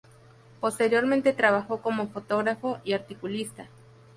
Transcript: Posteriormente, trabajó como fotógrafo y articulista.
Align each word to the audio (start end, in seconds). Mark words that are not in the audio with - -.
Posteriormente, 0.61 1.31
trabajó 1.31 1.83
como 1.83 2.07
fotógrafo 2.09 2.79
y 2.83 2.93
articulista. 2.93 3.67